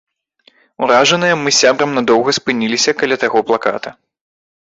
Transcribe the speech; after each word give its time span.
Уражаныя, 0.85 1.35
мы 1.41 1.49
з 1.55 1.57
сябрам 1.63 1.93
надоўга 1.99 2.35
спыніліся 2.39 2.91
каля 3.03 3.15
таго 3.27 3.39
плаката. 3.53 3.89